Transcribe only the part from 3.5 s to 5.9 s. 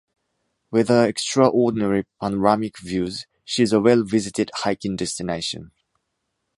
is a well visited hiking destination.